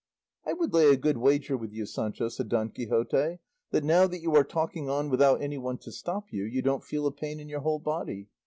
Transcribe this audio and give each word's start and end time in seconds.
"I 0.47 0.53
would 0.53 0.73
lay 0.73 0.89
a 0.91 0.97
good 0.97 1.17
wager 1.17 1.55
with 1.55 1.73
you, 1.73 1.85
Sancho," 1.85 2.27
said 2.29 2.49
Don 2.49 2.71
Quixote, 2.71 3.37
"that 3.69 3.83
now 3.83 4.07
that 4.07 4.17
you 4.23 4.35
are 4.35 4.43
talking 4.43 4.89
on 4.89 5.11
without 5.11 5.43
anyone 5.43 5.77
to 5.77 5.91
stop 5.91 6.31
you, 6.33 6.43
you 6.43 6.63
don't 6.63 6.83
feel 6.83 7.05
a 7.05 7.11
pain 7.11 7.39
in 7.39 7.47
your 7.49 7.59
whole 7.59 7.77
body. 7.77 8.25